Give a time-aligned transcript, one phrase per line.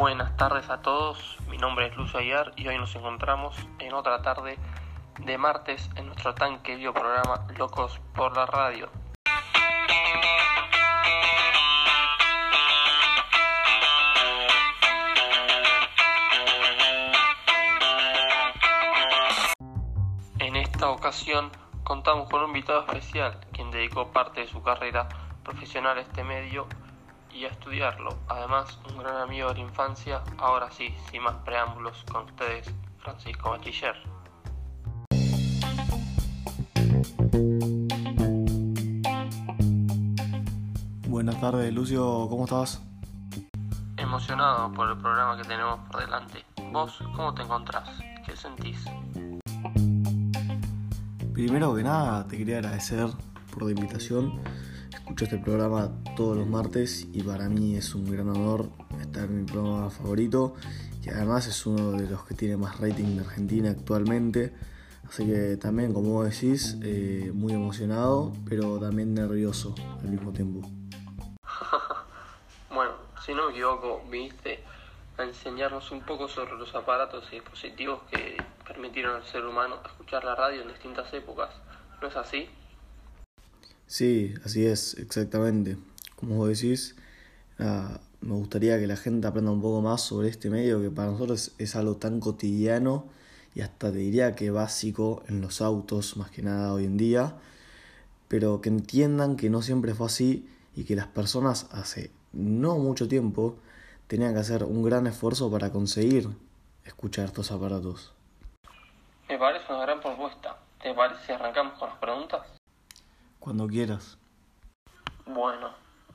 [0.00, 4.22] Buenas tardes a todos, mi nombre es Lucio Aguiar y hoy nos encontramos en otra
[4.22, 4.56] tarde
[5.18, 8.88] de martes en nuestro tan querido programa Locos por la Radio.
[20.38, 21.50] En esta ocasión
[21.84, 25.10] contamos con un invitado especial, quien dedicó parte de su carrera
[25.44, 26.66] profesional a este medio
[27.32, 28.18] y a estudiarlo.
[28.28, 30.22] Además, un gran amigo de la infancia.
[30.38, 33.96] Ahora sí, sin más preámbulos, con ustedes, Francisco Bachiller.
[41.08, 42.82] Buenas tardes, Lucio, ¿cómo estás?
[43.96, 46.44] Emocionado por el programa que tenemos por delante.
[46.72, 47.88] ¿Vos cómo te encontrás?
[48.24, 48.84] ¿Qué sentís?
[51.34, 53.08] Primero que nada, te quería agradecer
[53.52, 54.40] por la invitación.
[55.10, 58.68] Escucho este programa todos los martes y para mí es un gran honor
[59.00, 60.54] estar en mi programa favorito,
[61.02, 64.54] que además es uno de los que tiene más rating de Argentina actualmente.
[65.08, 70.60] Así que también, como decís, eh, muy emocionado, pero también nervioso al mismo tiempo.
[72.72, 72.92] bueno,
[73.26, 74.62] si no me equivoco, viniste
[75.18, 80.22] a enseñarnos un poco sobre los aparatos y dispositivos que permitieron al ser humano escuchar
[80.22, 81.50] la radio en distintas épocas.
[82.00, 82.48] ¿No es así?
[83.90, 85.76] Sí, así es, exactamente.
[86.14, 86.94] Como vos decís,
[87.58, 91.10] uh, me gustaría que la gente aprenda un poco más sobre este medio que para
[91.10, 93.06] nosotros es algo tan cotidiano
[93.52, 97.34] y hasta te diría que básico en los autos más que nada hoy en día,
[98.28, 103.08] pero que entiendan que no siempre fue así y que las personas hace no mucho
[103.08, 103.56] tiempo
[104.06, 106.28] tenían que hacer un gran esfuerzo para conseguir
[106.84, 108.14] escuchar estos aparatos.
[109.28, 110.58] Me parece una gran propuesta.
[110.80, 112.59] ¿Te parece si arrancamos con las preguntas?
[113.40, 114.18] Cuando quieras.
[115.26, 115.70] Bueno,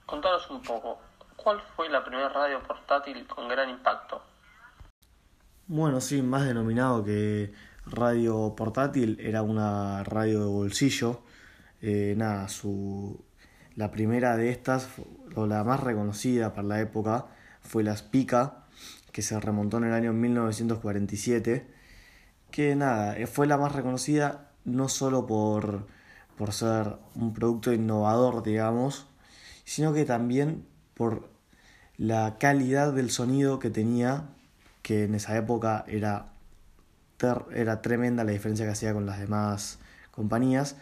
[0.06, 1.00] contanos un poco.
[1.36, 4.22] ¿Cuál fue la primera radio portátil con gran impacto?
[5.68, 7.52] Bueno, sí, más denominado que
[7.88, 11.24] radio portátil, era una radio de bolsillo.
[11.82, 13.26] Eh, nada, su,
[13.76, 14.88] la primera de estas,
[15.36, 17.26] o la más reconocida para la época,
[17.62, 18.66] fue la Spica,
[19.12, 21.74] que se remontó en el año 1947.
[22.52, 25.88] Que nada, fue la más reconocida no solo por,
[26.38, 29.08] por ser un producto innovador, digamos,
[29.64, 31.30] sino que también por
[31.98, 34.30] la calidad del sonido que tenía
[34.82, 36.28] que en esa época era,
[37.52, 39.80] era tremenda la diferencia que hacía con las demás
[40.12, 40.78] compañías,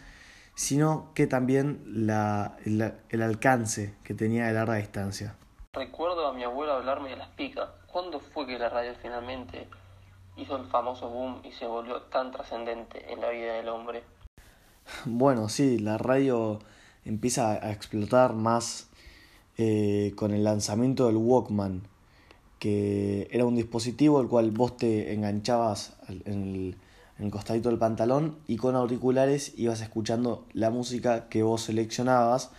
[0.54, 5.36] sino que también la, el, alcance que tenía de larga distancia.
[5.72, 7.68] Recuerdo a mi abuelo hablarme de las picas.
[7.86, 9.68] ¿Cuándo fue que la radio finalmente
[10.36, 14.04] hizo el famoso boom y se volvió tan trascendente en la vida del hombre?
[15.06, 16.60] Bueno, sí, la radio
[17.04, 18.88] empieza a explotar más
[19.58, 21.82] eh, con el lanzamiento del Walkman
[22.64, 26.76] que era un dispositivo el cual vos te enganchabas en el,
[27.18, 32.52] en el costadito del pantalón y con auriculares ibas escuchando la música que vos seleccionabas,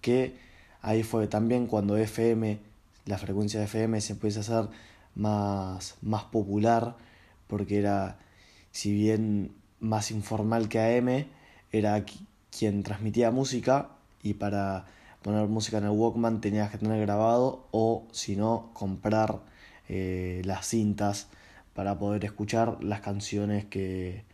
[0.00, 0.36] que
[0.82, 2.58] ahí fue también cuando FM,
[3.06, 4.76] la frecuencia de FM se empieza a hacer
[5.14, 6.96] más, más popular,
[7.46, 8.18] porque era,
[8.72, 11.26] si bien más informal que AM,
[11.74, 12.04] era
[12.56, 13.88] quien transmitía música
[14.22, 14.86] y para
[15.22, 19.40] poner música en el Walkman tenías que tener grabado o si no comprar
[19.88, 21.28] eh, las cintas
[21.74, 24.24] para poder escuchar las canciones que,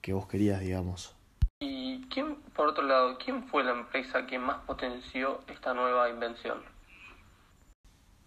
[0.00, 1.14] que vos querías, digamos.
[1.60, 6.58] ¿Y quién, por otro lado, quién fue la empresa que más potenció esta nueva invención?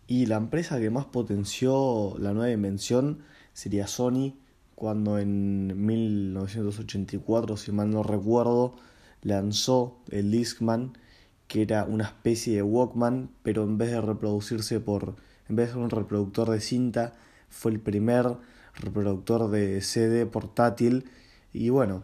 [0.06, 4.36] Y la empresa que más potenció la nueva invención sería Sony,
[4.80, 8.76] cuando en 1984, si mal no recuerdo,
[9.22, 10.94] lanzó el Discman
[11.50, 15.16] que era una especie de Walkman, pero en vez de reproducirse por,
[15.50, 17.14] en vez de ser un reproductor de cinta,
[17.50, 18.38] fue el primer
[18.76, 21.10] reproductor de CD portátil.
[21.52, 22.04] Y bueno,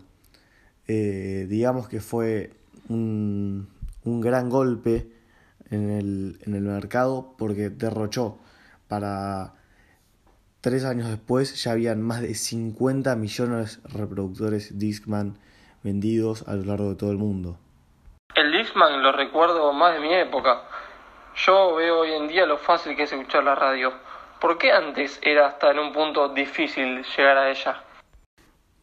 [0.88, 2.54] eh, digamos que fue
[2.90, 3.70] un,
[4.04, 5.12] un gran golpe
[5.70, 8.40] en el, en el mercado porque derrochó
[8.90, 9.54] para
[10.66, 15.38] tres años después ya habían más de 50 millones de reproductores Discman
[15.84, 17.60] vendidos a lo largo de todo el mundo.
[18.34, 20.64] El Discman lo recuerdo más de mi época.
[21.36, 23.94] Yo veo hoy en día lo fácil que es escuchar la radio.
[24.42, 27.84] ¿Por qué antes era hasta en un punto difícil llegar a ella?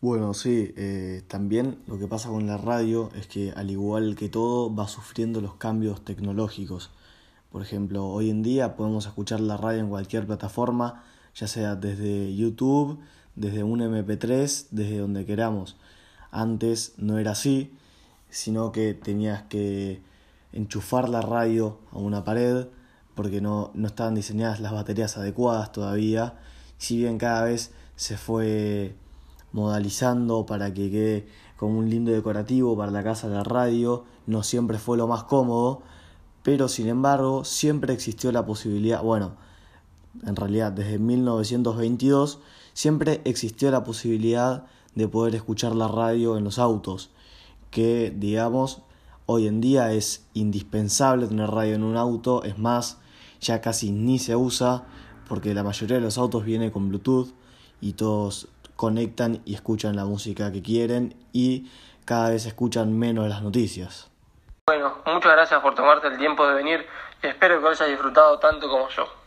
[0.00, 4.28] Bueno, sí, eh, también lo que pasa con la radio es que al igual que
[4.28, 6.92] todo va sufriendo los cambios tecnológicos.
[7.50, 11.02] Por ejemplo, hoy en día podemos escuchar la radio en cualquier plataforma,
[11.34, 12.98] ya sea desde YouTube,
[13.34, 15.76] desde un MP3, desde donde queramos.
[16.30, 17.72] Antes no era así,
[18.30, 20.02] sino que tenías que
[20.52, 22.66] enchufar la radio a una pared
[23.14, 26.38] porque no, no estaban diseñadas las baterías adecuadas todavía.
[26.78, 28.96] Si bien cada vez se fue
[29.52, 31.26] modalizando para que quede
[31.56, 35.24] como un lindo decorativo para la casa de la radio, no siempre fue lo más
[35.24, 35.82] cómodo,
[36.42, 39.36] pero sin embargo siempre existió la posibilidad, bueno,
[40.26, 42.40] en realidad desde 1922
[42.72, 47.10] siempre existió la posibilidad de poder escuchar la radio en los autos,
[47.70, 48.82] que digamos
[49.26, 53.00] hoy en día es indispensable tener radio en un auto, es más,
[53.40, 54.84] ya casi ni se usa
[55.28, 57.32] porque la mayoría de los autos viene con Bluetooth
[57.80, 61.70] y todos conectan y escuchan la música que quieren y
[62.04, 64.10] cada vez escuchan menos las noticias.
[64.66, 66.86] Bueno, muchas gracias por tomarte el tiempo de venir
[67.22, 69.21] y espero que hayas disfrutado tanto como yo.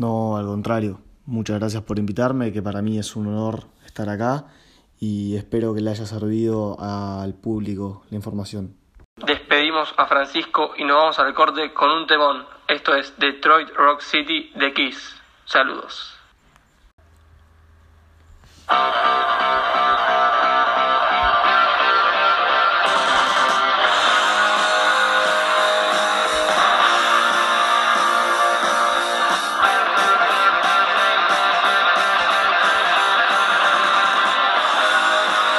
[0.00, 0.98] No, al contrario.
[1.26, 4.46] Muchas gracias por invitarme, que para mí es un honor estar acá
[4.98, 8.74] y espero que le haya servido al público la información.
[9.16, 12.46] Despedimos a Francisco y nos vamos al corte con un temón.
[12.66, 15.20] Esto es Detroit Rock City de Kiss.
[15.44, 16.16] Saludos.